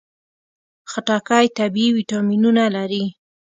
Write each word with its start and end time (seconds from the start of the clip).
خټکی 0.91 1.45
طبیعي 1.57 1.93
ویټامینونه 1.97 2.63
لري. 2.75 3.03